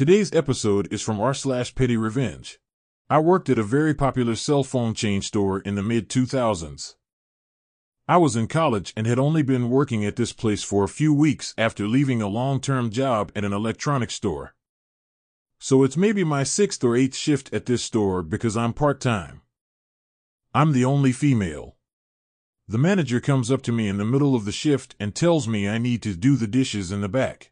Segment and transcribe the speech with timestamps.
[0.00, 2.58] Today's episode is from r slash petty revenge.
[3.10, 6.94] I worked at a very popular cell phone chain store in the mid 2000s.
[8.08, 11.12] I was in college and had only been working at this place for a few
[11.12, 14.54] weeks after leaving a long term job at an electronics store.
[15.58, 19.42] So it's maybe my sixth or eighth shift at this store because I'm part time.
[20.54, 21.76] I'm the only female.
[22.66, 25.68] The manager comes up to me in the middle of the shift and tells me
[25.68, 27.49] I need to do the dishes in the back.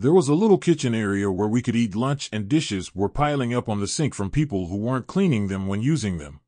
[0.00, 3.52] There was a little kitchen area where we could eat lunch and dishes were piling
[3.52, 6.38] up on the sink from people who weren't cleaning them when using them.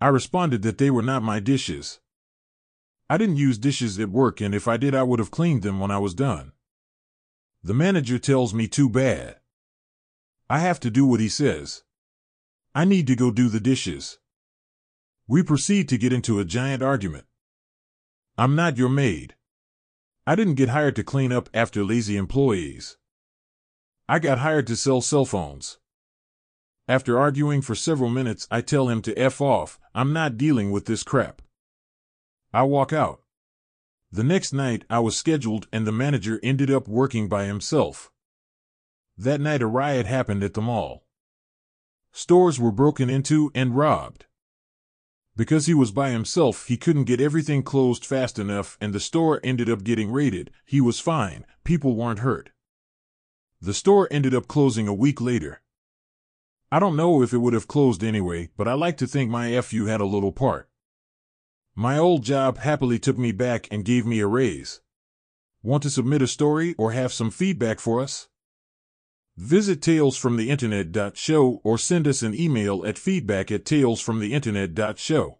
[0.00, 2.00] I responded that they were not my dishes.
[3.08, 5.78] I didn't use dishes at work and if I did I would have cleaned them
[5.78, 6.50] when I was done.
[7.62, 9.36] The manager tells me too bad.
[10.48, 11.84] I have to do what he says.
[12.74, 14.18] I need to go do the dishes.
[15.28, 17.26] We proceed to get into a giant argument.
[18.36, 19.36] I'm not your maid.
[20.26, 22.96] I didn't get hired to clean up after lazy employees.
[24.08, 25.78] I got hired to sell cell phones.
[26.88, 30.86] After arguing for several minutes, I tell him to F off, I'm not dealing with
[30.86, 31.42] this crap.
[32.52, 33.22] I walk out.
[34.10, 38.10] The next night, I was scheduled and the manager ended up working by himself.
[39.16, 41.04] That night, a riot happened at the mall.
[42.12, 44.26] Stores were broken into and robbed.
[45.40, 49.40] Because he was by himself, he couldn't get everything closed fast enough, and the store
[49.42, 50.50] ended up getting raided.
[50.66, 52.50] He was fine, people weren't hurt.
[53.58, 55.62] The store ended up closing a week later.
[56.70, 59.58] I don't know if it would have closed anyway, but I like to think my
[59.62, 60.68] FU had a little part.
[61.74, 64.82] My old job happily took me back and gave me a raise.
[65.62, 68.28] Want to submit a story or have some feedback for us?
[69.40, 75.39] Visit talesfromtheinternet.show or send us an email at feedback at talesfromtheinternet.show.